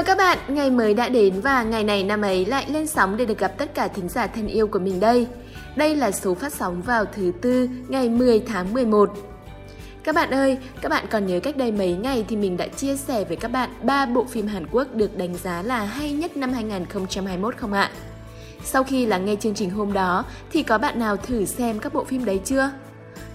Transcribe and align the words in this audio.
Chào 0.00 0.04
các 0.04 0.18
bạn, 0.18 0.38
ngày 0.48 0.70
mới 0.70 0.94
đã 0.94 1.08
đến 1.08 1.40
và 1.40 1.62
ngày 1.62 1.84
này 1.84 2.04
năm 2.04 2.22
ấy 2.22 2.46
lại 2.46 2.66
lên 2.68 2.86
sóng 2.86 3.16
để 3.16 3.24
được 3.24 3.38
gặp 3.38 3.52
tất 3.58 3.74
cả 3.74 3.88
thính 3.88 4.08
giả 4.08 4.26
thân 4.26 4.46
yêu 4.46 4.66
của 4.66 4.78
mình 4.78 5.00
đây. 5.00 5.26
Đây 5.76 5.96
là 5.96 6.10
số 6.10 6.34
phát 6.34 6.52
sóng 6.52 6.82
vào 6.82 7.04
thứ 7.04 7.32
tư 7.42 7.68
ngày 7.88 8.08
10 8.08 8.40
tháng 8.40 8.72
11. 8.72 9.10
Các 10.04 10.14
bạn 10.14 10.30
ơi, 10.30 10.58
các 10.80 10.88
bạn 10.88 11.06
còn 11.10 11.26
nhớ 11.26 11.40
cách 11.40 11.56
đây 11.56 11.72
mấy 11.72 11.92
ngày 11.92 12.24
thì 12.28 12.36
mình 12.36 12.56
đã 12.56 12.66
chia 12.66 12.96
sẻ 12.96 13.24
với 13.24 13.36
các 13.36 13.48
bạn 13.48 13.70
ba 13.82 14.06
bộ 14.06 14.24
phim 14.24 14.46
Hàn 14.46 14.66
Quốc 14.72 14.94
được 14.94 15.16
đánh 15.16 15.34
giá 15.36 15.62
là 15.62 15.84
hay 15.84 16.12
nhất 16.12 16.36
năm 16.36 16.52
2021 16.52 17.56
không 17.56 17.72
ạ? 17.72 17.90
Sau 18.64 18.84
khi 18.84 19.06
lắng 19.06 19.24
nghe 19.24 19.36
chương 19.36 19.54
trình 19.54 19.70
hôm 19.70 19.92
đó 19.92 20.24
thì 20.52 20.62
có 20.62 20.78
bạn 20.78 20.98
nào 20.98 21.16
thử 21.16 21.44
xem 21.44 21.78
các 21.78 21.94
bộ 21.94 22.04
phim 22.04 22.24
đấy 22.24 22.40
chưa? 22.44 22.70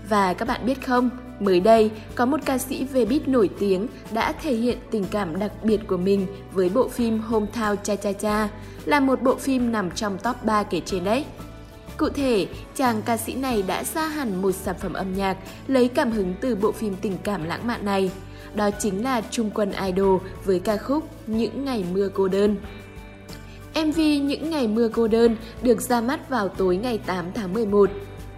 Và 0.09 0.33
các 0.33 0.47
bạn 0.47 0.65
biết 0.65 0.85
không, 0.87 1.09
mới 1.39 1.59
đây 1.59 1.91
có 2.15 2.25
một 2.25 2.39
ca 2.45 2.57
sĩ 2.57 2.83
về 2.83 3.05
beat 3.05 3.27
nổi 3.27 3.49
tiếng 3.59 3.87
đã 4.13 4.31
thể 4.31 4.55
hiện 4.55 4.77
tình 4.91 5.05
cảm 5.11 5.39
đặc 5.39 5.51
biệt 5.63 5.79
của 5.87 5.97
mình 5.97 6.27
với 6.53 6.69
bộ 6.69 6.87
phim 6.87 7.21
Hometown 7.29 7.75
Cha 7.83 7.95
Cha 7.95 8.11
Cha, 8.11 8.49
là 8.85 8.99
một 8.99 9.21
bộ 9.21 9.35
phim 9.35 9.71
nằm 9.71 9.91
trong 9.91 10.17
top 10.17 10.35
3 10.43 10.63
kể 10.63 10.81
trên 10.85 11.03
đấy. 11.03 11.25
Cụ 11.97 12.09
thể, 12.09 12.47
chàng 12.75 13.01
ca 13.05 13.17
sĩ 13.17 13.35
này 13.35 13.63
đã 13.67 13.83
ra 13.83 14.07
hẳn 14.07 14.41
một 14.41 14.51
sản 14.51 14.75
phẩm 14.79 14.93
âm 14.93 15.13
nhạc 15.13 15.37
lấy 15.67 15.87
cảm 15.87 16.11
hứng 16.11 16.33
từ 16.41 16.55
bộ 16.55 16.71
phim 16.71 16.95
tình 17.01 17.17
cảm 17.23 17.43
lãng 17.43 17.67
mạn 17.67 17.85
này. 17.85 18.11
Đó 18.55 18.69
chính 18.79 19.03
là 19.03 19.21
Trung 19.31 19.49
Quân 19.53 19.71
Idol 19.85 20.21
với 20.45 20.59
ca 20.59 20.77
khúc 20.77 21.03
Những 21.27 21.65
ngày 21.65 21.85
mưa 21.93 22.09
cô 22.13 22.27
đơn. 22.27 22.55
MV 23.75 23.99
Những 23.99 24.49
ngày 24.49 24.67
mưa 24.67 24.89
cô 24.93 25.07
đơn 25.07 25.35
được 25.61 25.81
ra 25.81 26.01
mắt 26.01 26.29
vào 26.29 26.47
tối 26.47 26.77
ngày 26.77 26.97
8 26.97 27.25
tháng 27.35 27.53
11. 27.53 27.89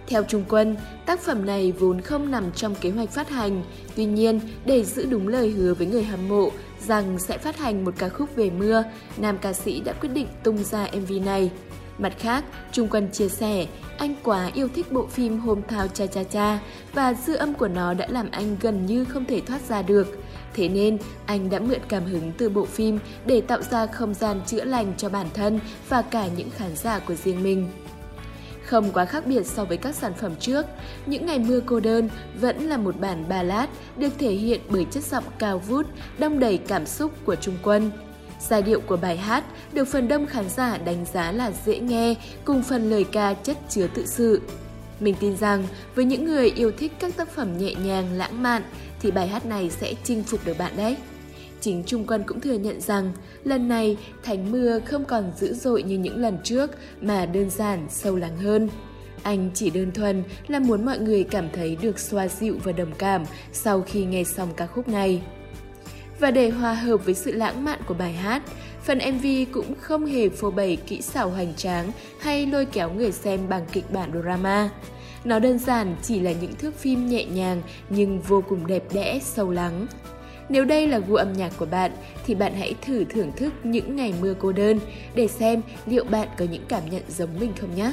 Theo 0.08 0.22
Trung 0.22 0.44
Quân, 0.48 0.76
tác 1.06 1.20
phẩm 1.20 1.46
này 1.46 1.72
vốn 1.72 2.00
không 2.00 2.30
nằm 2.30 2.52
trong 2.52 2.74
kế 2.74 2.90
hoạch 2.90 3.10
phát 3.10 3.30
hành, 3.30 3.62
tuy 3.96 4.04
nhiên 4.04 4.40
để 4.64 4.84
giữ 4.84 5.06
đúng 5.06 5.28
lời 5.28 5.50
hứa 5.50 5.74
với 5.74 5.86
người 5.86 6.04
hâm 6.04 6.28
mộ 6.28 6.50
rằng 6.86 7.18
sẽ 7.18 7.38
phát 7.38 7.56
hành 7.58 7.84
một 7.84 7.94
ca 7.98 8.08
khúc 8.08 8.36
về 8.36 8.50
mưa, 8.50 8.84
nam 9.16 9.38
ca 9.38 9.52
sĩ 9.52 9.80
đã 9.80 9.92
quyết 9.92 10.08
định 10.08 10.26
tung 10.42 10.64
ra 10.64 10.86
MV 10.92 11.12
này. 11.24 11.50
Mặt 11.98 12.12
khác, 12.18 12.44
Trung 12.72 12.88
Quân 12.90 13.08
chia 13.12 13.28
sẻ, 13.28 13.66
anh 13.98 14.14
quá 14.22 14.50
yêu 14.54 14.68
thích 14.74 14.92
bộ 14.92 15.06
phim 15.06 15.40
Hometown 15.40 15.88
Cha 15.94 16.06
Cha 16.06 16.24
Cha 16.24 16.58
và 16.94 17.14
dư 17.14 17.34
âm 17.34 17.54
của 17.54 17.68
nó 17.68 17.94
đã 17.94 18.06
làm 18.10 18.30
anh 18.30 18.56
gần 18.60 18.86
như 18.86 19.04
không 19.04 19.24
thể 19.24 19.40
thoát 19.40 19.60
ra 19.68 19.82
được. 19.82 20.18
Thế 20.54 20.68
nên, 20.68 20.98
anh 21.26 21.50
đã 21.50 21.58
mượn 21.58 21.80
cảm 21.88 22.04
hứng 22.04 22.32
từ 22.38 22.48
bộ 22.48 22.64
phim 22.64 22.98
để 23.26 23.40
tạo 23.40 23.62
ra 23.62 23.86
không 23.86 24.14
gian 24.14 24.40
chữa 24.46 24.64
lành 24.64 24.92
cho 24.96 25.08
bản 25.08 25.26
thân 25.34 25.60
và 25.88 26.02
cả 26.02 26.28
những 26.36 26.50
khán 26.50 26.76
giả 26.76 26.98
của 26.98 27.14
riêng 27.14 27.42
mình. 27.42 27.68
Không 28.68 28.92
quá 28.92 29.04
khác 29.04 29.26
biệt 29.26 29.46
so 29.46 29.64
với 29.64 29.76
các 29.76 29.94
sản 29.94 30.12
phẩm 30.14 30.32
trước, 30.40 30.66
những 31.06 31.26
ngày 31.26 31.38
mưa 31.38 31.60
cô 31.66 31.80
đơn 31.80 32.08
vẫn 32.40 32.68
là 32.68 32.76
một 32.76 33.00
bản 33.00 33.24
ballad 33.28 33.68
được 33.96 34.12
thể 34.18 34.30
hiện 34.30 34.60
bởi 34.68 34.86
chất 34.90 35.04
giọng 35.04 35.24
cao 35.38 35.58
vút, 35.58 35.86
đông 36.18 36.38
đầy 36.38 36.58
cảm 36.58 36.86
xúc 36.86 37.12
của 37.24 37.36
Trung 37.36 37.54
Quân. 37.62 37.90
Giai 38.40 38.62
điệu 38.62 38.80
của 38.80 38.96
bài 38.96 39.16
hát 39.16 39.44
được 39.72 39.84
phần 39.88 40.08
đông 40.08 40.26
khán 40.26 40.48
giả 40.48 40.78
đánh 40.78 41.04
giá 41.12 41.32
là 41.32 41.52
dễ 41.66 41.78
nghe 41.78 42.14
cùng 42.44 42.62
phần 42.62 42.90
lời 42.90 43.04
ca 43.12 43.34
chất 43.34 43.56
chứa 43.68 43.86
tự 43.94 44.06
sự. 44.06 44.42
Mình 45.00 45.14
tin 45.20 45.36
rằng 45.36 45.64
với 45.94 46.04
những 46.04 46.24
người 46.24 46.50
yêu 46.50 46.72
thích 46.78 46.92
các 46.98 47.16
tác 47.16 47.28
phẩm 47.28 47.58
nhẹ 47.58 47.74
nhàng, 47.74 48.12
lãng 48.12 48.42
mạn 48.42 48.62
thì 49.00 49.10
bài 49.10 49.28
hát 49.28 49.46
này 49.46 49.70
sẽ 49.70 49.94
chinh 50.04 50.22
phục 50.22 50.40
được 50.46 50.58
bạn 50.58 50.72
đấy. 50.76 50.96
Chính 51.60 51.82
Trung 51.86 52.04
Quân 52.06 52.24
cũng 52.26 52.40
thừa 52.40 52.54
nhận 52.54 52.80
rằng 52.80 53.12
lần 53.44 53.68
này 53.68 53.96
Thánh 54.22 54.52
Mưa 54.52 54.80
không 54.84 55.04
còn 55.04 55.32
dữ 55.36 55.54
dội 55.54 55.82
như 55.82 55.98
những 55.98 56.20
lần 56.20 56.38
trước 56.44 56.70
mà 57.00 57.26
đơn 57.26 57.50
giản, 57.50 57.86
sâu 57.90 58.16
lắng 58.16 58.36
hơn. 58.36 58.68
Anh 59.22 59.50
chỉ 59.54 59.70
đơn 59.70 59.92
thuần 59.92 60.22
là 60.48 60.58
muốn 60.58 60.84
mọi 60.84 60.98
người 60.98 61.24
cảm 61.24 61.48
thấy 61.52 61.76
được 61.82 61.98
xoa 61.98 62.28
dịu 62.28 62.56
và 62.64 62.72
đồng 62.72 62.92
cảm 62.98 63.24
sau 63.52 63.82
khi 63.82 64.04
nghe 64.04 64.24
xong 64.24 64.48
ca 64.56 64.66
khúc 64.66 64.88
này. 64.88 65.22
Và 66.20 66.30
để 66.30 66.50
hòa 66.50 66.74
hợp 66.74 67.04
với 67.04 67.14
sự 67.14 67.32
lãng 67.32 67.64
mạn 67.64 67.80
của 67.86 67.94
bài 67.94 68.12
hát, 68.12 68.42
phần 68.82 68.98
MV 68.98 69.26
cũng 69.52 69.74
không 69.80 70.06
hề 70.06 70.28
phô 70.28 70.50
bày 70.50 70.76
kỹ 70.86 71.02
xảo 71.02 71.30
hoành 71.30 71.54
tráng 71.54 71.92
hay 72.20 72.46
lôi 72.46 72.64
kéo 72.66 72.90
người 72.90 73.12
xem 73.12 73.48
bằng 73.48 73.66
kịch 73.72 73.90
bản 73.90 74.10
drama. 74.22 74.70
Nó 75.24 75.38
đơn 75.38 75.58
giản 75.58 75.96
chỉ 76.02 76.20
là 76.20 76.32
những 76.32 76.54
thước 76.54 76.74
phim 76.74 77.08
nhẹ 77.08 77.24
nhàng 77.24 77.62
nhưng 77.90 78.20
vô 78.20 78.42
cùng 78.48 78.66
đẹp 78.66 78.82
đẽ, 78.92 79.20
sâu 79.22 79.50
lắng. 79.50 79.86
Nếu 80.48 80.64
đây 80.64 80.88
là 80.88 80.98
gu 80.98 81.14
âm 81.14 81.32
nhạc 81.32 81.52
của 81.56 81.66
bạn, 81.66 81.90
thì 82.26 82.34
bạn 82.34 82.52
hãy 82.54 82.74
thử 82.82 83.04
thưởng 83.04 83.32
thức 83.36 83.52
những 83.62 83.96
ngày 83.96 84.14
mưa 84.20 84.34
cô 84.38 84.52
đơn 84.52 84.80
để 85.14 85.28
xem 85.28 85.60
liệu 85.86 86.04
bạn 86.04 86.28
có 86.38 86.44
những 86.50 86.64
cảm 86.68 86.90
nhận 86.90 87.02
giống 87.08 87.40
mình 87.40 87.52
không 87.60 87.74
nhé. 87.74 87.92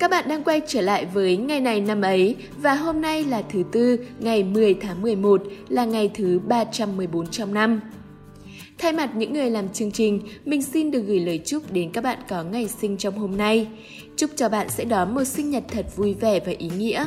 Các 0.00 0.10
bạn 0.10 0.28
đang 0.28 0.44
quay 0.44 0.60
trở 0.66 0.80
lại 0.80 1.06
với 1.06 1.36
ngày 1.36 1.60
này 1.60 1.80
năm 1.80 2.02
ấy 2.02 2.36
và 2.56 2.74
hôm 2.74 3.00
nay 3.00 3.24
là 3.24 3.42
thứ 3.52 3.62
tư, 3.72 3.96
ngày 4.18 4.44
10 4.44 4.74
tháng 4.74 5.02
11, 5.02 5.42
là 5.68 5.84
ngày 5.84 6.10
thứ 6.14 6.38
314 6.38 7.26
trong 7.26 7.54
năm. 7.54 7.80
Thay 8.78 8.92
mặt 8.92 9.10
những 9.14 9.32
người 9.32 9.50
làm 9.50 9.68
chương 9.68 9.90
trình, 9.90 10.20
mình 10.44 10.62
xin 10.62 10.90
được 10.90 11.02
gửi 11.06 11.20
lời 11.20 11.40
chúc 11.44 11.72
đến 11.72 11.92
các 11.92 12.04
bạn 12.04 12.18
có 12.28 12.42
ngày 12.42 12.68
sinh 12.68 12.96
trong 12.96 13.18
hôm 13.18 13.36
nay. 13.36 13.68
Chúc 14.16 14.30
cho 14.36 14.48
bạn 14.48 14.68
sẽ 14.68 14.84
đón 14.84 15.14
một 15.14 15.24
sinh 15.24 15.50
nhật 15.50 15.64
thật 15.68 15.86
vui 15.96 16.14
vẻ 16.14 16.40
và 16.40 16.52
ý 16.58 16.70
nghĩa. 16.78 17.06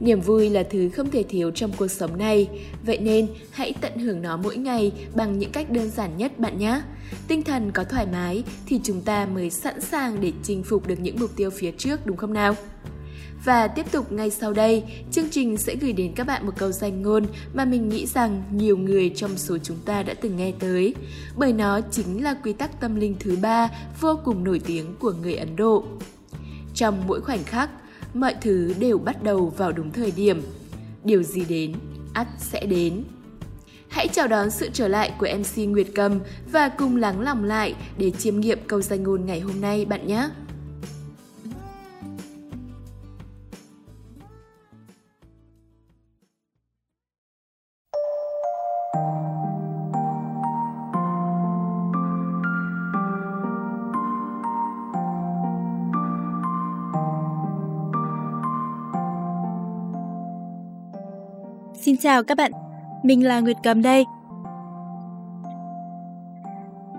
Niềm 0.00 0.20
vui 0.20 0.50
là 0.50 0.62
thứ 0.70 0.88
không 0.88 1.10
thể 1.10 1.22
thiếu 1.22 1.50
trong 1.50 1.72
cuộc 1.76 1.88
sống 1.88 2.18
này, 2.18 2.48
vậy 2.86 2.98
nên 2.98 3.26
hãy 3.50 3.74
tận 3.80 3.98
hưởng 3.98 4.22
nó 4.22 4.36
mỗi 4.36 4.56
ngày 4.56 4.92
bằng 5.14 5.38
những 5.38 5.52
cách 5.52 5.70
đơn 5.70 5.90
giản 5.90 6.16
nhất 6.16 6.38
bạn 6.38 6.58
nhé. 6.58 6.80
Tinh 7.28 7.42
thần 7.42 7.70
có 7.72 7.84
thoải 7.84 8.06
mái 8.12 8.42
thì 8.66 8.80
chúng 8.82 9.00
ta 9.00 9.26
mới 9.26 9.50
sẵn 9.50 9.80
sàng 9.80 10.20
để 10.20 10.32
chinh 10.42 10.62
phục 10.62 10.86
được 10.86 11.00
những 11.00 11.16
mục 11.20 11.30
tiêu 11.36 11.50
phía 11.50 11.70
trước 11.70 12.06
đúng 12.06 12.16
không 12.16 12.32
nào? 12.32 12.54
Và 13.44 13.68
tiếp 13.68 13.92
tục 13.92 14.12
ngay 14.12 14.30
sau 14.30 14.52
đây, 14.52 14.84
chương 15.12 15.30
trình 15.30 15.56
sẽ 15.56 15.76
gửi 15.76 15.92
đến 15.92 16.12
các 16.16 16.26
bạn 16.26 16.46
một 16.46 16.52
câu 16.58 16.72
danh 16.72 17.02
ngôn 17.02 17.26
mà 17.54 17.64
mình 17.64 17.88
nghĩ 17.88 18.06
rằng 18.06 18.42
nhiều 18.52 18.76
người 18.76 19.10
trong 19.10 19.38
số 19.38 19.58
chúng 19.58 19.76
ta 19.84 20.02
đã 20.02 20.14
từng 20.14 20.36
nghe 20.36 20.52
tới, 20.58 20.94
bởi 21.36 21.52
nó 21.52 21.80
chính 21.90 22.24
là 22.24 22.34
quy 22.34 22.52
tắc 22.52 22.80
tâm 22.80 22.96
linh 22.96 23.14
thứ 23.20 23.36
ba 23.42 23.68
vô 24.00 24.18
cùng 24.24 24.44
nổi 24.44 24.60
tiếng 24.66 24.94
của 24.98 25.12
người 25.12 25.34
Ấn 25.34 25.56
Độ. 25.56 25.84
Trong 26.74 27.02
mỗi 27.06 27.20
khoảnh 27.20 27.44
khắc, 27.44 27.70
mọi 28.14 28.34
thứ 28.40 28.74
đều 28.78 28.98
bắt 28.98 29.22
đầu 29.22 29.52
vào 29.56 29.72
đúng 29.72 29.92
thời 29.92 30.10
điểm. 30.10 30.42
Điều 31.04 31.22
gì 31.22 31.44
đến, 31.44 31.72
ắt 32.12 32.26
sẽ 32.38 32.66
đến. 32.66 33.04
Hãy 33.88 34.08
chào 34.08 34.28
đón 34.28 34.50
sự 34.50 34.70
trở 34.72 34.88
lại 34.88 35.12
của 35.18 35.28
MC 35.38 35.68
Nguyệt 35.68 35.86
Cầm 35.94 36.20
và 36.52 36.68
cùng 36.68 36.96
lắng 36.96 37.20
lòng 37.20 37.44
lại 37.44 37.74
để 37.98 38.10
chiêm 38.10 38.40
nghiệm 38.40 38.58
câu 38.66 38.82
danh 38.82 39.02
ngôn 39.02 39.26
ngày 39.26 39.40
hôm 39.40 39.60
nay 39.60 39.84
bạn 39.84 40.06
nhé. 40.06 40.28
Chào 62.04 62.22
các 62.22 62.38
bạn, 62.38 62.52
mình 63.02 63.26
là 63.26 63.40
Nguyệt 63.40 63.56
Cầm 63.62 63.82
đây. 63.82 64.04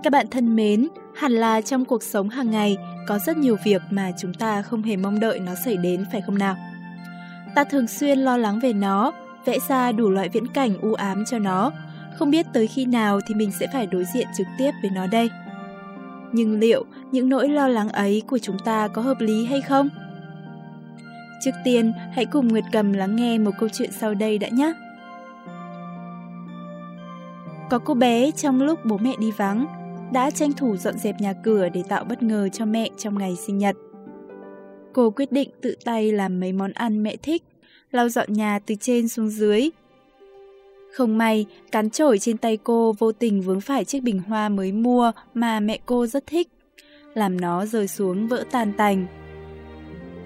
Các 0.02 0.10
bạn 0.12 0.26
thân 0.30 0.56
mến, 0.56 0.88
hẳn 1.16 1.32
là 1.32 1.60
trong 1.60 1.84
cuộc 1.84 2.02
sống 2.02 2.28
hàng 2.28 2.50
ngày 2.50 2.76
có 3.08 3.18
rất 3.18 3.36
nhiều 3.36 3.56
việc 3.64 3.82
mà 3.90 4.12
chúng 4.18 4.34
ta 4.34 4.62
không 4.62 4.82
hề 4.82 4.96
mong 4.96 5.20
đợi 5.20 5.38
nó 5.38 5.54
xảy 5.54 5.76
đến 5.76 6.04
phải 6.12 6.20
không 6.20 6.38
nào? 6.38 6.56
Ta 7.54 7.64
thường 7.64 7.86
xuyên 7.86 8.18
lo 8.18 8.36
lắng 8.36 8.60
về 8.60 8.72
nó, 8.72 9.12
vẽ 9.44 9.58
ra 9.68 9.92
đủ 9.92 10.10
loại 10.10 10.28
viễn 10.28 10.46
cảnh 10.46 10.78
u 10.82 10.94
ám 10.94 11.24
cho 11.30 11.38
nó, 11.38 11.72
không 12.18 12.30
biết 12.30 12.46
tới 12.52 12.66
khi 12.66 12.84
nào 12.84 13.20
thì 13.26 13.34
mình 13.34 13.52
sẽ 13.60 13.66
phải 13.72 13.86
đối 13.86 14.04
diện 14.14 14.26
trực 14.36 14.46
tiếp 14.58 14.70
với 14.82 14.90
nó 14.90 15.06
đây. 15.06 15.30
Nhưng 16.32 16.58
liệu 16.58 16.84
những 17.12 17.28
nỗi 17.28 17.48
lo 17.48 17.68
lắng 17.68 17.88
ấy 17.88 18.22
của 18.26 18.38
chúng 18.38 18.58
ta 18.58 18.88
có 18.88 19.02
hợp 19.02 19.20
lý 19.20 19.46
hay 19.46 19.60
không? 19.60 19.88
Trước 21.44 21.54
tiên, 21.64 21.92
hãy 22.12 22.24
cùng 22.24 22.48
Nguyệt 22.48 22.64
Cầm 22.72 22.92
lắng 22.92 23.16
nghe 23.16 23.38
một 23.38 23.52
câu 23.58 23.68
chuyện 23.72 23.92
sau 23.92 24.14
đây 24.14 24.38
đã 24.38 24.48
nhé. 24.48 24.72
Có 27.70 27.78
cô 27.78 27.94
bé 27.94 28.30
trong 28.30 28.62
lúc 28.62 28.78
bố 28.84 28.98
mẹ 28.98 29.14
đi 29.18 29.30
vắng, 29.30 29.66
đã 30.12 30.30
tranh 30.30 30.52
thủ 30.52 30.76
dọn 30.76 30.98
dẹp 30.98 31.20
nhà 31.20 31.32
cửa 31.32 31.68
để 31.68 31.82
tạo 31.88 32.04
bất 32.04 32.22
ngờ 32.22 32.48
cho 32.52 32.64
mẹ 32.64 32.88
trong 32.98 33.18
ngày 33.18 33.36
sinh 33.36 33.58
nhật. 33.58 33.76
Cô 34.92 35.10
quyết 35.10 35.32
định 35.32 35.50
tự 35.62 35.76
tay 35.84 36.12
làm 36.12 36.40
mấy 36.40 36.52
món 36.52 36.72
ăn 36.72 37.02
mẹ 37.02 37.16
thích, 37.16 37.42
lau 37.90 38.08
dọn 38.08 38.32
nhà 38.32 38.58
từ 38.66 38.74
trên 38.80 39.08
xuống 39.08 39.28
dưới. 39.28 39.70
Không 40.92 41.18
may, 41.18 41.46
cán 41.72 41.90
chổi 41.90 42.18
trên 42.18 42.36
tay 42.36 42.56
cô 42.56 42.92
vô 42.98 43.12
tình 43.12 43.42
vướng 43.42 43.60
phải 43.60 43.84
chiếc 43.84 44.02
bình 44.02 44.20
hoa 44.28 44.48
mới 44.48 44.72
mua 44.72 45.12
mà 45.34 45.60
mẹ 45.60 45.78
cô 45.86 46.06
rất 46.06 46.26
thích, 46.26 46.48
làm 47.14 47.40
nó 47.40 47.66
rơi 47.66 47.88
xuống 47.88 48.26
vỡ 48.26 48.44
tan 48.50 48.72
tành. 48.72 49.06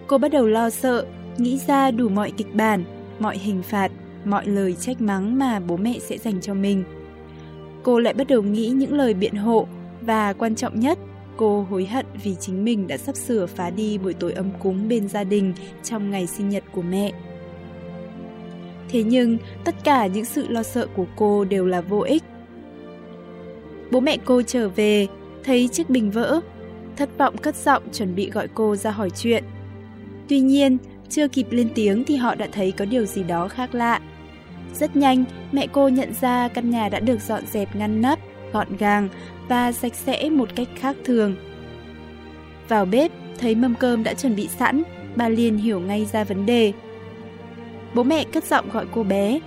Cô 0.06 0.18
bắt 0.18 0.32
đầu 0.32 0.46
lo 0.46 0.70
sợ, 0.70 1.06
nghĩ 1.38 1.60
ra 1.66 1.90
đủ 1.90 2.08
mọi 2.08 2.32
kịch 2.36 2.54
bản, 2.54 2.84
mọi 3.18 3.38
hình 3.38 3.62
phạt, 3.62 3.92
mọi 4.24 4.46
lời 4.46 4.76
trách 4.80 5.00
mắng 5.00 5.38
mà 5.38 5.60
bố 5.60 5.76
mẹ 5.76 5.98
sẽ 5.98 6.18
dành 6.18 6.40
cho 6.40 6.54
mình. 6.54 6.84
Cô 7.82 7.98
lại 7.98 8.14
bắt 8.14 8.26
đầu 8.26 8.42
nghĩ 8.42 8.68
những 8.68 8.92
lời 8.92 9.14
biện 9.14 9.34
hộ 9.34 9.66
và 10.00 10.32
quan 10.32 10.54
trọng 10.54 10.80
nhất, 10.80 10.98
cô 11.36 11.66
hối 11.70 11.86
hận 11.86 12.06
vì 12.22 12.36
chính 12.40 12.64
mình 12.64 12.86
đã 12.86 12.96
sắp 12.96 13.16
sửa 13.16 13.46
phá 13.46 13.70
đi 13.70 13.98
buổi 13.98 14.14
tối 14.14 14.32
ấm 14.32 14.50
cúng 14.58 14.88
bên 14.88 15.08
gia 15.08 15.24
đình 15.24 15.52
trong 15.82 16.10
ngày 16.10 16.26
sinh 16.26 16.48
nhật 16.48 16.64
của 16.72 16.82
mẹ. 16.82 17.12
Thế 18.88 19.02
nhưng, 19.02 19.38
tất 19.64 19.74
cả 19.84 20.06
những 20.06 20.24
sự 20.24 20.48
lo 20.48 20.62
sợ 20.62 20.86
của 20.96 21.06
cô 21.16 21.44
đều 21.44 21.66
là 21.66 21.80
vô 21.80 22.00
ích. 22.00 22.22
Bố 23.90 24.00
mẹ 24.00 24.16
cô 24.24 24.42
trở 24.42 24.68
về, 24.68 25.06
thấy 25.44 25.68
chiếc 25.68 25.90
bình 25.90 26.10
vỡ, 26.10 26.40
thất 26.96 27.18
vọng 27.18 27.36
cất 27.36 27.56
giọng 27.56 27.82
chuẩn 27.92 28.14
bị 28.14 28.30
gọi 28.30 28.48
cô 28.54 28.76
ra 28.76 28.90
hỏi 28.90 29.10
chuyện. 29.10 29.44
Tuy 30.28 30.40
nhiên, 30.40 30.78
chưa 31.08 31.28
kịp 31.28 31.46
lên 31.50 31.68
tiếng 31.74 32.04
thì 32.04 32.16
họ 32.16 32.34
đã 32.34 32.48
thấy 32.52 32.72
có 32.72 32.84
điều 32.84 33.06
gì 33.06 33.22
đó 33.22 33.48
khác 33.48 33.74
lạ. 33.74 34.00
Rất 34.74 34.96
nhanh, 34.96 35.24
mẹ 35.52 35.66
cô 35.72 35.88
nhận 35.88 36.12
ra 36.20 36.48
căn 36.48 36.70
nhà 36.70 36.88
đã 36.88 37.00
được 37.00 37.20
dọn 37.20 37.46
dẹp 37.46 37.76
ngăn 37.76 38.02
nắp, 38.02 38.18
gọn 38.52 38.76
gàng 38.76 39.08
và 39.48 39.72
sạch 39.72 39.94
sẽ 39.94 40.30
một 40.30 40.48
cách 40.56 40.68
khác 40.74 40.96
thường. 41.04 41.36
Vào 42.68 42.84
bếp, 42.84 43.12
thấy 43.38 43.54
mâm 43.54 43.74
cơm 43.74 44.04
đã 44.04 44.14
chuẩn 44.14 44.36
bị 44.36 44.48
sẵn, 44.48 44.82
bà 45.16 45.28
liền 45.28 45.56
hiểu 45.56 45.80
ngay 45.80 46.06
ra 46.12 46.24
vấn 46.24 46.46
đề. 46.46 46.72
Bố 47.94 48.02
mẹ 48.02 48.24
cất 48.24 48.44
giọng 48.44 48.68
gọi 48.72 48.86
cô 48.94 49.02
bé. 49.02 49.40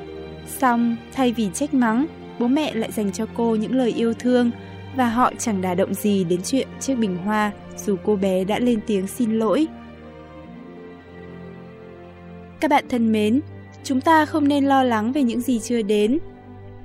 Xong, 0.47 0.95
thay 1.13 1.31
vì 1.31 1.49
trách 1.53 1.73
mắng, 1.73 2.05
bố 2.39 2.47
mẹ 2.47 2.73
lại 2.73 2.91
dành 2.91 3.11
cho 3.11 3.25
cô 3.33 3.55
những 3.55 3.75
lời 3.75 3.91
yêu 3.91 4.13
thương 4.13 4.51
và 4.95 5.09
họ 5.09 5.31
chẳng 5.37 5.61
đả 5.61 5.75
động 5.75 5.93
gì 5.93 6.23
đến 6.23 6.39
chuyện 6.43 6.67
chiếc 6.79 6.95
bình 6.95 7.17
hoa 7.17 7.51
dù 7.77 7.95
cô 8.03 8.15
bé 8.15 8.43
đã 8.43 8.59
lên 8.59 8.79
tiếng 8.87 9.07
xin 9.07 9.39
lỗi. 9.39 9.67
Các 12.59 12.71
bạn 12.71 12.85
thân 12.89 13.11
mến, 13.11 13.41
chúng 13.83 14.01
ta 14.01 14.25
không 14.25 14.47
nên 14.47 14.65
lo 14.65 14.83
lắng 14.83 15.11
về 15.11 15.23
những 15.23 15.41
gì 15.41 15.59
chưa 15.59 15.81
đến. 15.81 16.19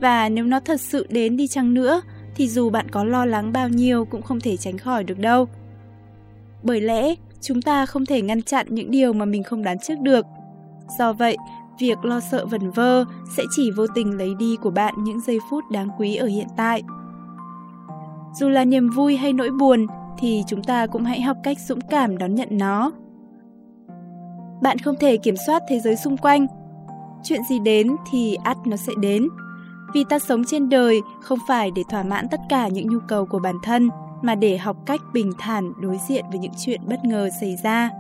Và 0.01 0.29
nếu 0.29 0.45
nó 0.45 0.61
thật 0.61 0.81
sự 0.81 1.07
đến 1.11 1.37
đi 1.37 1.49
chăng 1.49 1.75
nữa, 1.75 2.03
thì 2.35 2.49
dù 2.49 2.71
bạn 2.71 2.89
có 2.89 3.05
lo 3.05 3.25
lắng 3.25 3.53
bao 3.53 3.69
nhiêu 3.69 4.05
cũng 4.05 4.23
không 4.23 4.41
thể 4.41 4.57
tránh 4.57 4.79
khỏi 4.79 5.05
được 5.05 5.19
đâu. 5.19 5.49
Bởi 6.63 6.81
lẽ, 6.81 7.15
chúng 7.41 7.63
ta 7.63 7.87
không 7.87 8.07
thể 8.07 8.23
ngăn 8.23 8.43
chặn 8.43 8.67
những 8.71 8.91
điều 8.91 9.13
mà 9.13 9.25
mình 9.25 9.43
không 9.43 9.63
đoán 9.63 9.79
trước 9.79 10.01
được. 10.01 10.27
Do 10.99 11.13
vậy, 11.13 11.37
việc 11.79 12.05
lo 12.05 12.21
sợ 12.21 12.47
vẩn 12.47 12.71
vơ 12.71 13.05
sẽ 13.37 13.43
chỉ 13.51 13.71
vô 13.71 13.87
tình 13.95 14.19
lấy 14.19 14.35
đi 14.39 14.57
của 14.63 14.71
bạn 14.71 14.95
những 14.99 15.21
giây 15.21 15.39
phút 15.51 15.65
đáng 15.71 15.89
quý 15.99 16.17
ở 16.17 16.27
hiện 16.27 16.47
tại. 16.57 16.83
Dù 18.35 18.49
là 18.49 18.65
niềm 18.65 18.91
vui 18.91 19.17
hay 19.17 19.33
nỗi 19.33 19.51
buồn 19.51 19.87
thì 20.19 20.43
chúng 20.47 20.63
ta 20.63 20.87
cũng 20.87 21.05
hãy 21.05 21.21
học 21.21 21.37
cách 21.43 21.59
dũng 21.61 21.81
cảm 21.91 22.19
đón 22.19 22.35
nhận 22.35 22.49
nó. 22.51 22.93
Bạn 24.63 24.79
không 24.79 24.95
thể 25.01 25.17
kiểm 25.17 25.35
soát 25.47 25.63
thế 25.69 25.81
giới 25.81 25.97
xung 25.97 26.17
quanh. 26.17 26.47
Chuyện 27.25 27.41
gì 27.49 27.59
đến 27.59 27.97
thì 28.11 28.37
ắt 28.45 28.57
nó 28.67 28.77
sẽ 28.77 28.93
đến. 29.01 29.29
Vì 29.95 30.05
ta 30.05 30.19
sống 30.19 30.45
trên 30.45 30.69
đời 30.69 31.01
không 31.21 31.39
phải 31.49 31.71
để 31.71 31.83
thỏa 31.91 32.03
mãn 32.03 32.27
tất 32.31 32.41
cả 32.49 32.69
những 32.69 32.89
nhu 32.89 32.99
cầu 33.09 33.27
của 33.27 33.39
bản 33.39 33.57
thân, 33.63 33.89
mà 34.23 34.35
để 34.35 34.59
học 34.59 34.77
cách 34.87 35.01
bình 35.13 35.33
thản 35.39 35.73
đối 35.81 35.99
diện 36.09 36.25
với 36.31 36.39
những 36.39 36.53
chuyện 36.59 36.81
bất 36.87 37.05
ngờ 37.05 37.29
xảy 37.41 37.57
ra. 37.63 37.91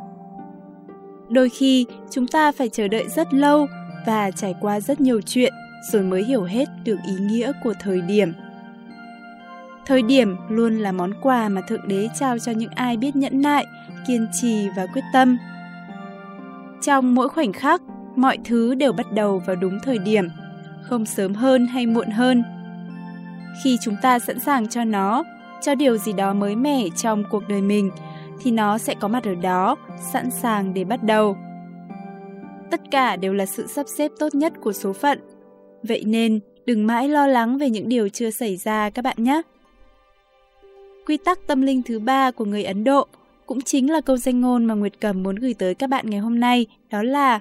Đôi 1.28 1.48
khi, 1.48 1.86
chúng 2.10 2.26
ta 2.26 2.52
phải 2.52 2.68
chờ 2.68 2.88
đợi 2.88 3.08
rất 3.08 3.34
lâu 3.34 3.66
và 4.06 4.30
trải 4.30 4.54
qua 4.60 4.80
rất 4.80 5.00
nhiều 5.00 5.20
chuyện 5.20 5.52
rồi 5.92 6.02
mới 6.02 6.24
hiểu 6.24 6.44
hết 6.44 6.68
được 6.84 6.96
ý 7.06 7.14
nghĩa 7.20 7.52
của 7.64 7.74
thời 7.80 8.00
điểm. 8.00 8.32
Thời 9.86 10.02
điểm 10.02 10.36
luôn 10.48 10.78
là 10.78 10.92
món 10.92 11.12
quà 11.22 11.48
mà 11.48 11.60
Thượng 11.60 11.88
Đế 11.88 12.08
trao 12.20 12.38
cho 12.38 12.52
những 12.52 12.70
ai 12.74 12.96
biết 12.96 13.16
nhẫn 13.16 13.42
nại, 13.42 13.66
kiên 14.06 14.26
trì 14.40 14.68
và 14.76 14.86
quyết 14.86 15.04
tâm. 15.12 15.38
Trong 16.82 17.14
mỗi 17.14 17.28
khoảnh 17.28 17.52
khắc, 17.52 17.82
mọi 18.18 18.38
thứ 18.44 18.74
đều 18.74 18.92
bắt 18.92 19.12
đầu 19.12 19.42
vào 19.46 19.56
đúng 19.56 19.78
thời 19.84 19.98
điểm, 19.98 20.28
không 20.82 21.06
sớm 21.06 21.34
hơn 21.34 21.66
hay 21.66 21.86
muộn 21.86 22.10
hơn. 22.10 22.42
Khi 23.64 23.78
chúng 23.82 23.96
ta 24.02 24.18
sẵn 24.18 24.40
sàng 24.40 24.68
cho 24.68 24.84
nó, 24.84 25.24
cho 25.60 25.74
điều 25.74 25.96
gì 25.96 26.12
đó 26.12 26.32
mới 26.32 26.56
mẻ 26.56 26.84
trong 26.96 27.24
cuộc 27.30 27.48
đời 27.48 27.62
mình, 27.62 27.90
thì 28.42 28.50
nó 28.50 28.78
sẽ 28.78 28.94
có 29.00 29.08
mặt 29.08 29.24
ở 29.24 29.34
đó, 29.34 29.76
sẵn 30.12 30.30
sàng 30.30 30.74
để 30.74 30.84
bắt 30.84 31.02
đầu. 31.02 31.36
Tất 32.70 32.80
cả 32.90 33.16
đều 33.16 33.34
là 33.34 33.46
sự 33.46 33.66
sắp 33.66 33.86
xếp 33.96 34.10
tốt 34.18 34.34
nhất 34.34 34.52
của 34.60 34.72
số 34.72 34.92
phận. 34.92 35.18
Vậy 35.82 36.04
nên, 36.06 36.40
đừng 36.66 36.86
mãi 36.86 37.08
lo 37.08 37.26
lắng 37.26 37.58
về 37.58 37.70
những 37.70 37.88
điều 37.88 38.08
chưa 38.08 38.30
xảy 38.30 38.56
ra 38.56 38.90
các 38.90 39.02
bạn 39.02 39.16
nhé. 39.18 39.42
Quy 41.06 41.16
tắc 41.16 41.46
tâm 41.46 41.62
linh 41.62 41.82
thứ 41.82 41.98
ba 41.98 42.30
của 42.30 42.44
người 42.44 42.64
Ấn 42.64 42.84
Độ 42.84 43.06
cũng 43.46 43.60
chính 43.60 43.90
là 43.90 44.00
câu 44.00 44.16
danh 44.16 44.40
ngôn 44.40 44.64
mà 44.64 44.74
Nguyệt 44.74 45.00
Cầm 45.00 45.22
muốn 45.22 45.36
gửi 45.36 45.54
tới 45.54 45.74
các 45.74 45.90
bạn 45.90 46.10
ngày 46.10 46.20
hôm 46.20 46.40
nay, 46.40 46.66
đó 46.90 47.02
là 47.02 47.40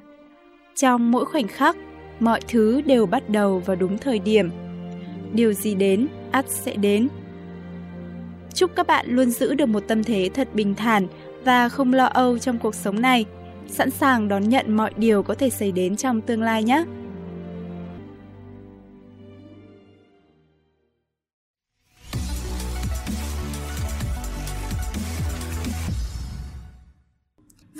trong 0.77 1.11
mỗi 1.11 1.25
khoảnh 1.25 1.47
khắc, 1.47 1.77
mọi 2.19 2.41
thứ 2.47 2.81
đều 2.81 3.05
bắt 3.05 3.29
đầu 3.29 3.59
vào 3.59 3.75
đúng 3.75 3.97
thời 3.97 4.19
điểm. 4.19 4.49
Điều 5.33 5.53
gì 5.53 5.75
đến, 5.75 6.07
ắt 6.31 6.45
sẽ 6.49 6.75
đến. 6.75 7.07
Chúc 8.53 8.71
các 8.75 8.87
bạn 8.87 9.05
luôn 9.09 9.29
giữ 9.29 9.53
được 9.53 9.65
một 9.65 9.83
tâm 9.87 10.03
thế 10.03 10.29
thật 10.33 10.47
bình 10.53 10.75
thản 10.75 11.07
và 11.43 11.69
không 11.69 11.93
lo 11.93 12.05
âu 12.05 12.37
trong 12.37 12.57
cuộc 12.57 12.75
sống 12.75 13.01
này, 13.01 13.25
sẵn 13.67 13.91
sàng 13.91 14.27
đón 14.27 14.49
nhận 14.49 14.77
mọi 14.77 14.91
điều 14.97 15.23
có 15.23 15.33
thể 15.33 15.49
xảy 15.49 15.71
đến 15.71 15.95
trong 15.95 16.21
tương 16.21 16.41
lai 16.41 16.63
nhé. 16.63 16.83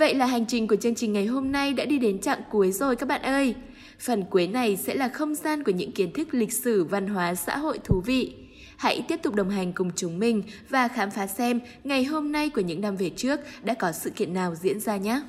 Vậy 0.07 0.15
là 0.15 0.25
hành 0.25 0.45
trình 0.45 0.67
của 0.67 0.75
chương 0.75 0.95
trình 0.95 1.13
ngày 1.13 1.25
hôm 1.25 1.51
nay 1.51 1.73
đã 1.73 1.85
đi 1.85 1.97
đến 1.97 2.19
chặng 2.19 2.41
cuối 2.51 2.71
rồi 2.71 2.95
các 2.95 3.09
bạn 3.09 3.21
ơi. 3.21 3.55
Phần 3.99 4.23
cuối 4.29 4.47
này 4.47 4.75
sẽ 4.75 4.95
là 4.95 5.07
không 5.07 5.35
gian 5.35 5.63
của 5.63 5.71
những 5.71 5.91
kiến 5.91 6.13
thức 6.13 6.27
lịch 6.31 6.53
sử, 6.53 6.83
văn 6.83 7.07
hóa, 7.07 7.35
xã 7.35 7.57
hội 7.57 7.79
thú 7.83 8.01
vị. 8.05 8.33
Hãy 8.77 9.05
tiếp 9.07 9.19
tục 9.23 9.35
đồng 9.35 9.49
hành 9.49 9.73
cùng 9.73 9.91
chúng 9.95 10.19
mình 10.19 10.43
và 10.69 10.87
khám 10.87 11.11
phá 11.11 11.27
xem 11.27 11.59
ngày 11.83 12.03
hôm 12.03 12.31
nay 12.31 12.49
của 12.49 12.61
những 12.61 12.81
năm 12.81 12.95
về 12.95 13.09
trước 13.09 13.39
đã 13.63 13.73
có 13.73 13.91
sự 13.91 14.09
kiện 14.09 14.33
nào 14.33 14.55
diễn 14.55 14.79
ra 14.79 14.97
nhé. 14.97 15.21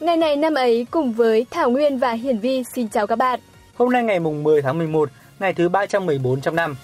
Ngày 0.00 0.16
này 0.16 0.36
năm 0.36 0.54
ấy 0.54 0.86
cùng 0.90 1.12
với 1.12 1.46
Thảo 1.50 1.70
Nguyên 1.70 1.98
và 1.98 2.12
Hiển 2.12 2.38
Vi 2.38 2.64
xin 2.74 2.88
chào 2.88 3.06
các 3.06 3.16
bạn. 3.16 3.40
Hôm 3.76 3.92
nay 3.92 4.02
ngày 4.02 4.20
mùng 4.20 4.42
10 4.42 4.62
tháng 4.62 4.78
11, 4.78 5.10
ngày 5.38 5.54
thứ 5.54 5.68
314 5.68 6.40
trong 6.40 6.56
năm. 6.56 6.76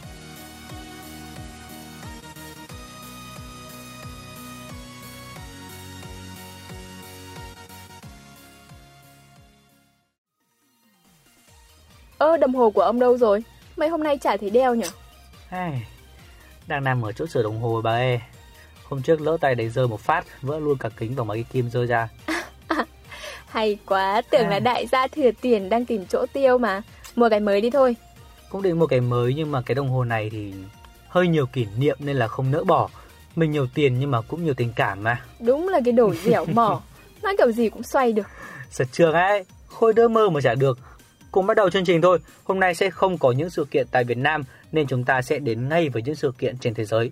Ơ 12.25 12.37
đồng 12.37 12.55
hồ 12.55 12.71
của 12.71 12.81
ông 12.81 13.01
đâu 13.01 13.17
rồi? 13.17 13.45
Mấy 13.77 13.89
hôm 13.89 14.03
nay 14.03 14.19
chả 14.19 14.37
thấy 14.37 14.51
đeo 14.51 14.75
nhỉ? 14.75 14.87
Hey, 15.49 15.73
đang 16.67 16.85
nằm 16.85 17.03
ở 17.03 17.13
chỗ 17.13 17.27
sửa 17.27 17.43
đồng 17.43 17.61
hồ 17.61 17.81
bà 17.85 17.97
ê. 17.97 18.21
Hôm 18.85 19.03
trước 19.03 19.21
lỡ 19.21 19.37
tay 19.41 19.55
đánh 19.55 19.71
rơi 19.71 19.89
một 19.89 20.01
phát, 20.01 20.25
vỡ 20.43 20.59
luôn 20.59 20.79
cả 20.79 20.89
kính 20.89 21.15
và 21.15 21.25
mấy 21.25 21.37
cái 21.37 21.45
kim 21.53 21.71
rơi 21.71 21.87
ra. 21.87 22.09
hay 23.49 23.79
quá, 23.87 24.23
tưởng 24.31 24.45
à. 24.45 24.51
là 24.51 24.59
đại 24.59 24.87
gia 24.87 25.07
thừa 25.07 25.31
tiền 25.41 25.69
đang 25.69 25.85
tìm 25.85 26.07
chỗ 26.07 26.27
tiêu 26.33 26.59
mà. 26.59 26.83
Mua 27.17 27.29
cái 27.29 27.41
mới 27.41 27.61
đi 27.61 27.71
thôi. 27.71 27.97
Cũng 28.51 28.63
định 28.63 28.79
mua 28.79 28.87
cái 28.87 29.01
mới 29.01 29.35
nhưng 29.37 29.53
mà 29.53 29.63
cái 29.63 29.75
đồng 29.75 29.89
hồ 29.89 30.05
này 30.05 30.31
thì 30.31 30.55
hơi 31.09 31.29
nhiều 31.29 31.47
kỷ 31.47 31.67
niệm 31.79 31.97
nên 32.01 32.17
là 32.17 32.29
không 32.29 32.51
nỡ 32.51 32.65
bỏ. 32.65 32.89
Mình 33.37 33.51
nhiều 33.51 33.67
tiền 33.75 33.99
nhưng 33.99 34.11
mà 34.11 34.21
cũng 34.21 34.45
nhiều 34.45 34.55
tình 34.55 34.73
cảm 34.77 35.03
mà. 35.03 35.23
Đúng 35.41 35.69
là 35.69 35.81
cái 35.85 35.93
đồ 35.93 36.15
dẻo 36.25 36.45
mỏ. 36.45 36.81
Nói 37.23 37.35
kiểu 37.39 37.53
gì 37.53 37.69
cũng 37.69 37.83
xoay 37.83 38.13
được. 38.13 38.27
Sật 38.71 38.89
trường 38.93 39.13
ấy, 39.13 39.45
khôi 39.69 39.93
đỡ 39.93 40.09
mơ 40.09 40.31
mà 40.31 40.41
chả 40.41 40.55
được 40.55 40.79
Cùng 41.35 41.47
bắt 41.47 41.55
đầu 41.57 41.71
chương 41.71 41.85
trình 41.85 42.01
thôi, 42.01 42.19
hôm 42.45 42.61
nay 42.61 42.75
sẽ 42.75 42.91
không 42.91 43.19
có 43.19 43.33
những 43.33 43.51
sự 43.51 43.67
kiện 43.71 43.87
tại 43.91 44.05
Việt 44.05 44.19
Nam 44.19 44.43
nên 44.73 44.87
chúng 44.87 45.05
ta 45.05 45.23
sẽ 45.23 45.39
đến 45.39 45.69
ngay 45.69 45.89
với 45.89 46.03
những 46.03 46.15
sự 46.15 46.33
kiện 46.39 46.59
trên 46.59 46.75
thế 46.75 46.85
giới. 46.85 47.11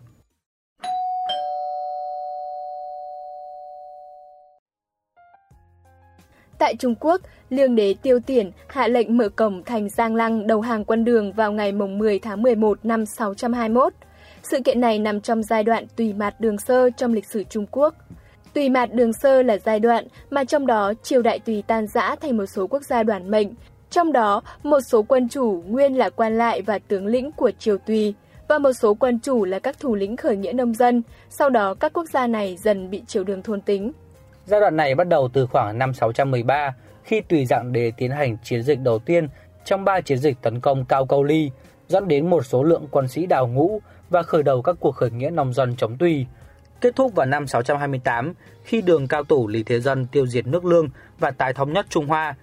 Tại 6.58 6.76
Trung 6.76 6.94
Quốc, 7.00 7.20
Lương 7.50 7.76
đế 7.76 7.94
Tiêu 8.02 8.20
Tiển 8.20 8.50
hạ 8.66 8.88
lệnh 8.88 9.16
mở 9.16 9.28
cổng 9.28 9.62
thành 9.64 9.88
Giang 9.88 10.14
Lăng 10.14 10.46
đầu 10.46 10.60
hàng 10.60 10.84
quân 10.84 11.04
đường 11.04 11.32
vào 11.32 11.52
ngày 11.52 11.72
10 11.72 12.18
tháng 12.18 12.42
11 12.42 12.78
năm 12.84 13.06
621. 13.06 13.92
Sự 14.42 14.60
kiện 14.64 14.80
này 14.80 14.98
nằm 14.98 15.20
trong 15.20 15.42
giai 15.42 15.64
đoạn 15.64 15.86
tùy 15.96 16.12
mạt 16.12 16.40
đường 16.40 16.58
sơ 16.58 16.90
trong 16.90 17.12
lịch 17.12 17.26
sử 17.26 17.44
Trung 17.44 17.66
Quốc. 17.70 17.94
Tùy 18.54 18.68
mạt 18.68 18.94
đường 18.94 19.12
sơ 19.12 19.42
là 19.42 19.58
giai 19.64 19.80
đoạn 19.80 20.06
mà 20.30 20.44
trong 20.44 20.66
đó 20.66 20.92
triều 21.02 21.22
đại 21.22 21.38
tùy 21.38 21.62
tan 21.66 21.86
rã 21.86 22.16
thành 22.20 22.36
một 22.36 22.46
số 22.46 22.66
quốc 22.66 22.82
gia 22.84 23.02
đoàn 23.02 23.30
mệnh, 23.30 23.54
trong 23.92 24.12
đó, 24.12 24.42
một 24.62 24.80
số 24.80 25.02
quân 25.02 25.28
chủ 25.28 25.62
nguyên 25.66 25.98
là 25.98 26.10
quan 26.10 26.38
lại 26.38 26.62
và 26.62 26.78
tướng 26.78 27.06
lĩnh 27.06 27.32
của 27.32 27.50
triều 27.58 27.78
tùy, 27.78 28.14
và 28.48 28.58
một 28.58 28.72
số 28.72 28.94
quân 28.94 29.18
chủ 29.22 29.44
là 29.44 29.58
các 29.58 29.80
thủ 29.80 29.94
lĩnh 29.94 30.16
khởi 30.16 30.36
nghĩa 30.36 30.52
nông 30.52 30.74
dân, 30.74 31.02
sau 31.30 31.50
đó 31.50 31.74
các 31.74 31.92
quốc 31.92 32.04
gia 32.12 32.26
này 32.26 32.56
dần 32.56 32.90
bị 32.90 33.02
triều 33.06 33.24
đường 33.24 33.42
thôn 33.42 33.60
tính. 33.60 33.92
Giai 34.46 34.60
đoạn 34.60 34.76
này 34.76 34.94
bắt 34.94 35.08
đầu 35.08 35.28
từ 35.32 35.46
khoảng 35.46 35.78
năm 35.78 35.94
613, 35.94 36.74
khi 37.02 37.20
tùy 37.20 37.46
dạng 37.46 37.72
đế 37.72 37.92
tiến 37.96 38.10
hành 38.10 38.36
chiến 38.44 38.62
dịch 38.62 38.80
đầu 38.80 38.98
tiên 38.98 39.28
trong 39.64 39.84
ba 39.84 40.00
chiến 40.00 40.18
dịch 40.18 40.36
tấn 40.42 40.60
công 40.60 40.84
Cao 40.84 41.06
Câu 41.06 41.24
Ly, 41.24 41.50
dẫn 41.88 42.08
đến 42.08 42.30
một 42.30 42.46
số 42.46 42.62
lượng 42.62 42.86
quân 42.90 43.08
sĩ 43.08 43.26
đào 43.26 43.48
ngũ 43.48 43.80
và 44.10 44.22
khởi 44.22 44.42
đầu 44.42 44.62
các 44.62 44.76
cuộc 44.80 44.92
khởi 44.92 45.10
nghĩa 45.10 45.30
nông 45.30 45.52
dân 45.52 45.76
chống 45.76 45.98
tùy. 45.98 46.26
kết 46.80 46.96
thúc 46.96 47.14
vào 47.14 47.26
năm 47.26 47.46
628 47.46 48.32
khi 48.64 48.82
đường 48.82 49.08
cao 49.08 49.24
tổ 49.24 49.46
Lý 49.50 49.62
Thế 49.62 49.80
Dân 49.80 50.06
tiêu 50.06 50.26
diệt 50.26 50.46
nước 50.46 50.64
Lương 50.64 50.88
và 51.18 51.30
tái 51.30 51.52
thống 51.52 51.72
nhất 51.72 51.86
Trung 51.88 52.06
Hoa. 52.06 52.34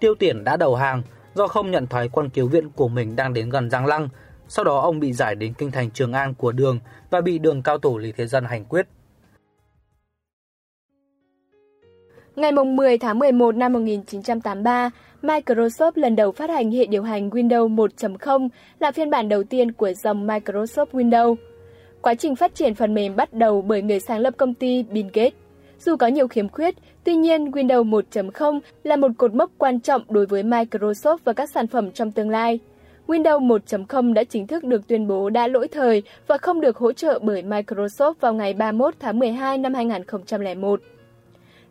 Tiêu 0.00 0.14
Tiển 0.14 0.44
đã 0.44 0.56
đầu 0.56 0.74
hàng 0.74 1.02
do 1.34 1.46
không 1.46 1.70
nhận 1.70 1.86
thấy 1.86 2.08
quân 2.08 2.28
cứu 2.28 2.48
viện 2.48 2.70
của 2.70 2.88
mình 2.88 3.16
đang 3.16 3.34
đến 3.34 3.50
gần 3.50 3.70
Giang 3.70 3.86
Lăng. 3.86 4.08
Sau 4.48 4.64
đó 4.64 4.80
ông 4.80 5.00
bị 5.00 5.12
giải 5.12 5.34
đến 5.34 5.52
kinh 5.58 5.70
thành 5.70 5.90
Trường 5.90 6.12
An 6.12 6.34
của 6.34 6.52
đường 6.52 6.78
và 7.10 7.20
bị 7.20 7.38
đường 7.38 7.62
cao 7.62 7.78
tổ 7.78 7.96
Lý 7.96 8.12
Thế 8.12 8.26
Dân 8.26 8.44
hành 8.44 8.64
quyết. 8.64 8.86
Ngày 12.36 12.52
10 12.52 12.98
tháng 12.98 13.18
11 13.18 13.56
năm 13.56 13.72
1983, 13.72 14.90
Microsoft 15.22 15.92
lần 15.94 16.16
đầu 16.16 16.32
phát 16.32 16.50
hành 16.50 16.72
hệ 16.72 16.86
điều 16.86 17.02
hành 17.02 17.30
Windows 17.30 17.74
1.0 17.74 18.48
là 18.78 18.92
phiên 18.92 19.10
bản 19.10 19.28
đầu 19.28 19.42
tiên 19.42 19.72
của 19.72 19.92
dòng 19.92 20.26
Microsoft 20.26 20.86
Windows. 20.92 21.34
Quá 22.02 22.14
trình 22.14 22.36
phát 22.36 22.54
triển 22.54 22.74
phần 22.74 22.94
mềm 22.94 23.16
bắt 23.16 23.32
đầu 23.32 23.62
bởi 23.62 23.82
người 23.82 24.00
sáng 24.00 24.20
lập 24.20 24.34
công 24.36 24.54
ty 24.54 24.82
Bill 24.82 25.08
Gates. 25.12 25.45
Dù 25.78 25.96
có 25.96 26.06
nhiều 26.06 26.28
khiếm 26.28 26.48
khuyết, 26.48 26.74
tuy 27.04 27.14
nhiên 27.14 27.50
Windows 27.50 27.90
1.0 27.90 28.60
là 28.84 28.96
một 28.96 29.10
cột 29.18 29.34
mốc 29.34 29.50
quan 29.58 29.80
trọng 29.80 30.02
đối 30.08 30.26
với 30.26 30.42
Microsoft 30.42 31.18
và 31.24 31.32
các 31.32 31.50
sản 31.50 31.66
phẩm 31.66 31.90
trong 31.90 32.12
tương 32.12 32.30
lai. 32.30 32.58
Windows 33.06 33.46
1.0 33.46 34.12
đã 34.12 34.24
chính 34.24 34.46
thức 34.46 34.64
được 34.64 34.86
tuyên 34.86 35.08
bố 35.08 35.30
đã 35.30 35.46
lỗi 35.46 35.68
thời 35.68 36.02
và 36.26 36.38
không 36.38 36.60
được 36.60 36.76
hỗ 36.76 36.92
trợ 36.92 37.18
bởi 37.22 37.42
Microsoft 37.42 38.14
vào 38.20 38.34
ngày 38.34 38.54
31 38.54 38.94
tháng 39.00 39.18
12 39.18 39.58
năm 39.58 39.74
2001. 39.74 40.80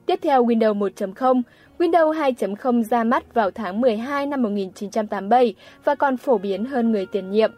Tiếp 0.05 0.19
theo 0.21 0.45
Windows 0.45 0.77
1.0, 0.77 1.41
Windows 1.77 2.13
2.0 2.13 2.83
ra 2.83 3.03
mắt 3.03 3.33
vào 3.33 3.51
tháng 3.51 3.81
12 3.81 4.25
năm 4.25 4.43
1987 4.43 5.55
và 5.83 5.95
còn 5.95 6.17
phổ 6.17 6.37
biến 6.37 6.65
hơn 6.65 6.91
người 6.91 7.05
tiền 7.05 7.31
nhiệm. 7.31 7.51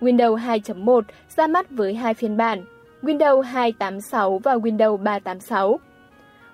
Windows 0.00 0.36
2.1 0.36 1.02
ra 1.36 1.46
mắt 1.46 1.70
với 1.70 1.94
hai 1.94 2.14
phiên 2.14 2.36
bản, 2.36 2.64
Windows 3.02 3.40
286 3.40 4.38
và 4.38 4.54
Windows 4.54 4.96
386. 4.96 5.80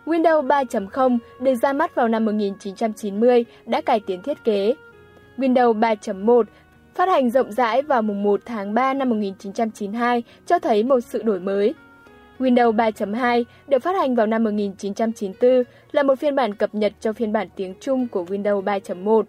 Windows 0.06 0.46
3.0 0.46 1.18
được 1.40 1.54
ra 1.54 1.72
mắt 1.72 1.94
vào 1.94 2.08
năm 2.08 2.24
1990 2.24 3.44
đã 3.66 3.80
cải 3.80 4.00
tiến 4.00 4.22
thiết 4.22 4.44
kế. 4.44 4.74
Windows 5.38 5.80
3.1 5.80 6.42
phát 6.94 7.08
hành 7.08 7.30
rộng 7.30 7.52
rãi 7.52 7.82
vào 7.82 8.02
mùng 8.02 8.22
1 8.22 8.40
tháng 8.44 8.74
3 8.74 8.94
năm 8.94 9.08
1992 9.08 10.22
cho 10.46 10.58
thấy 10.58 10.82
một 10.82 11.00
sự 11.00 11.22
đổi 11.22 11.40
mới. 11.40 11.74
Windows 12.38 12.72
3.2 12.72 13.44
được 13.68 13.82
phát 13.82 13.96
hành 13.96 14.14
vào 14.14 14.26
năm 14.26 14.44
1994 14.44 15.62
là 15.92 16.02
một 16.02 16.18
phiên 16.18 16.36
bản 16.36 16.54
cập 16.54 16.74
nhật 16.74 16.92
cho 17.00 17.12
phiên 17.12 17.32
bản 17.32 17.48
tiếng 17.56 17.74
Trung 17.80 18.08
của 18.08 18.24
Windows 18.24 18.62
3.1. 18.62 19.22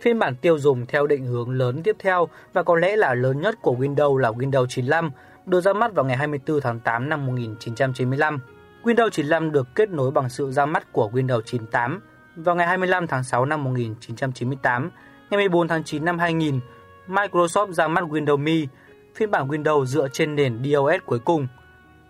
Phiên 0.00 0.18
bản 0.18 0.34
tiêu 0.36 0.58
dùng 0.58 0.86
theo 0.86 1.06
định 1.06 1.26
hướng 1.26 1.50
lớn 1.50 1.82
tiếp 1.82 1.96
theo 1.98 2.28
và 2.52 2.62
có 2.62 2.76
lẽ 2.76 2.96
là 2.96 3.14
lớn 3.14 3.40
nhất 3.40 3.54
của 3.62 3.72
Windows 3.72 4.16
là 4.16 4.30
Windows 4.30 4.66
95, 4.66 5.10
được 5.46 5.60
ra 5.60 5.72
mắt 5.72 5.94
vào 5.94 6.04
ngày 6.04 6.16
24 6.16 6.60
tháng 6.60 6.80
8 6.80 7.08
năm 7.08 7.26
1995. 7.26 8.38
Windows 8.82 9.10
95 9.10 9.52
được 9.52 9.68
kết 9.74 9.90
nối 9.90 10.10
bằng 10.10 10.28
sự 10.28 10.50
ra 10.50 10.66
mắt 10.66 10.92
của 10.92 11.10
Windows 11.12 11.40
98 11.40 12.00
vào 12.36 12.54
ngày 12.54 12.66
25 12.66 13.06
tháng 13.06 13.24
6 13.24 13.44
năm 13.44 13.64
1998. 13.64 14.90
Ngày 15.30 15.38
14 15.38 15.68
tháng 15.68 15.84
9 15.84 16.04
năm 16.04 16.18
2000, 16.18 16.60
Microsoft 17.08 17.72
ra 17.72 17.88
mắt 17.88 18.04
Windows 18.04 18.38
Me, 18.38 18.66
phiên 19.14 19.30
bản 19.30 19.48
Windows 19.48 19.84
dựa 19.84 20.08
trên 20.08 20.36
nền 20.36 20.62
DOS 20.64 21.02
cuối 21.06 21.18
cùng. 21.18 21.46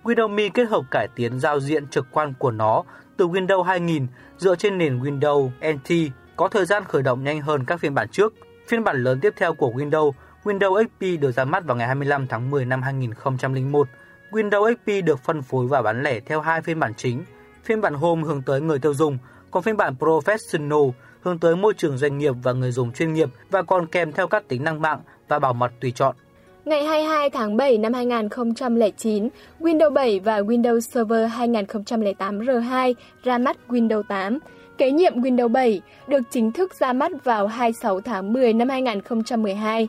Windows 0.02 0.28
Me 0.28 0.48
kết 0.48 0.68
hợp 0.68 0.82
cải 0.90 1.08
tiến 1.14 1.40
giao 1.40 1.60
diện 1.60 1.88
trực 1.88 2.06
quan 2.10 2.34
của 2.38 2.50
nó 2.50 2.82
từ 3.16 3.28
Windows 3.28 3.62
2000 3.62 4.06
dựa 4.38 4.54
trên 4.54 4.78
nền 4.78 4.98
Windows 4.98 5.50
NT 5.74 6.14
có 6.36 6.48
thời 6.48 6.64
gian 6.64 6.84
khởi 6.84 7.02
động 7.02 7.24
nhanh 7.24 7.40
hơn 7.40 7.64
các 7.64 7.80
phiên 7.80 7.94
bản 7.94 8.08
trước. 8.08 8.34
Phiên 8.68 8.84
bản 8.84 9.02
lớn 9.02 9.20
tiếp 9.20 9.32
theo 9.36 9.54
của 9.54 9.70
Windows, 9.70 10.12
Windows 10.44 10.84
XP 10.84 11.20
được 11.20 11.30
ra 11.30 11.44
mắt 11.44 11.64
vào 11.64 11.76
ngày 11.76 11.86
25 11.86 12.26
tháng 12.26 12.50
10 12.50 12.64
năm 12.64 12.82
2001. 12.82 13.88
Windows 14.30 14.74
XP 14.74 15.04
được 15.06 15.18
phân 15.24 15.42
phối 15.42 15.66
và 15.66 15.82
bán 15.82 16.02
lẻ 16.02 16.20
theo 16.20 16.40
hai 16.40 16.62
phiên 16.62 16.80
bản 16.80 16.94
chính. 16.96 17.24
Phiên 17.64 17.80
bản 17.80 17.94
Home 17.94 18.22
hướng 18.22 18.42
tới 18.42 18.60
người 18.60 18.78
tiêu 18.78 18.94
dùng, 18.94 19.18
còn 19.50 19.62
phiên 19.62 19.76
bản 19.76 19.94
Professional 19.98 20.90
hướng 21.20 21.38
tới 21.38 21.56
môi 21.56 21.74
trường 21.74 21.98
doanh 21.98 22.18
nghiệp 22.18 22.34
và 22.42 22.52
người 22.52 22.72
dùng 22.72 22.92
chuyên 22.92 23.12
nghiệp 23.12 23.28
và 23.50 23.62
còn 23.62 23.86
kèm 23.86 24.12
theo 24.12 24.28
các 24.28 24.48
tính 24.48 24.64
năng 24.64 24.82
mạng 24.82 25.00
và 25.28 25.38
bảo 25.38 25.52
mật 25.52 25.72
tùy 25.80 25.90
chọn. 25.90 26.16
Ngày 26.64 26.84
22 26.84 27.30
tháng 27.30 27.56
7 27.56 27.78
năm 27.78 27.94
2009, 27.94 29.28
Windows 29.60 29.92
7 29.92 30.20
và 30.20 30.40
Windows 30.40 30.80
Server 30.80 31.30
2008 31.32 32.38
R2 32.38 32.94
ra 33.24 33.38
mắt 33.38 33.56
Windows 33.68 34.02
8. 34.02 34.38
Kế 34.78 34.90
nhiệm 34.90 35.14
Windows 35.14 35.48
7 35.48 35.80
được 36.06 36.20
chính 36.30 36.52
thức 36.52 36.74
ra 36.74 36.92
mắt 36.92 37.24
vào 37.24 37.46
26 37.46 38.00
tháng 38.00 38.32
10 38.32 38.52
năm 38.52 38.68
2012. 38.68 39.88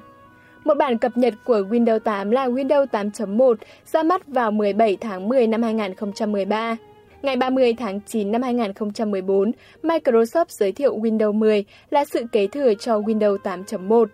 Một 0.63 0.73
bản 0.77 0.97
cập 0.97 1.17
nhật 1.17 1.33
của 1.43 1.59
Windows 1.69 1.99
8 1.99 2.31
là 2.31 2.47
Windows 2.47 2.85
8.1 2.85 3.55
ra 3.85 4.03
mắt 4.03 4.27
vào 4.27 4.51
17 4.51 4.97
tháng 5.01 5.29
10 5.29 5.47
năm 5.47 5.63
2013. 5.63 6.77
Ngày 7.21 7.35
30 7.35 7.73
tháng 7.73 7.99
9 8.07 8.31
năm 8.31 8.41
2014, 8.41 9.51
Microsoft 9.83 10.45
giới 10.47 10.71
thiệu 10.71 10.97
Windows 10.97 11.33
10 11.33 11.65
là 11.89 12.05
sự 12.05 12.25
kế 12.31 12.47
thừa 12.47 12.73
cho 12.73 12.99
Windows 12.99 13.37
8.1. 13.37 14.05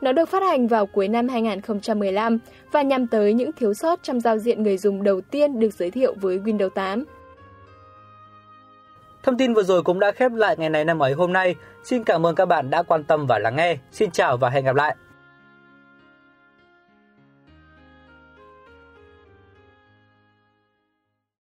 Nó 0.00 0.12
được 0.12 0.28
phát 0.28 0.42
hành 0.42 0.68
vào 0.68 0.86
cuối 0.86 1.08
năm 1.08 1.28
2015 1.28 2.38
và 2.72 2.82
nhằm 2.82 3.06
tới 3.06 3.34
những 3.34 3.50
thiếu 3.52 3.74
sót 3.74 4.02
trong 4.02 4.20
giao 4.20 4.38
diện 4.38 4.62
người 4.62 4.76
dùng 4.76 5.02
đầu 5.02 5.20
tiên 5.20 5.60
được 5.60 5.74
giới 5.74 5.90
thiệu 5.90 6.14
với 6.20 6.38
Windows 6.38 6.68
8. 6.68 7.04
Thông 9.22 9.38
tin 9.38 9.54
vừa 9.54 9.62
rồi 9.62 9.82
cũng 9.82 10.00
đã 10.00 10.12
khép 10.12 10.32
lại 10.32 10.56
ngày 10.58 10.70
này 10.70 10.84
năm 10.84 11.02
ấy 11.02 11.12
hôm 11.12 11.32
nay. 11.32 11.54
Xin 11.84 12.04
cảm 12.04 12.26
ơn 12.26 12.34
các 12.34 12.44
bạn 12.44 12.70
đã 12.70 12.82
quan 12.82 13.04
tâm 13.04 13.26
và 13.26 13.38
lắng 13.38 13.56
nghe. 13.56 13.76
Xin 13.92 14.10
chào 14.10 14.36
và 14.36 14.50
hẹn 14.50 14.64
gặp 14.64 14.76
lại. 14.76 14.96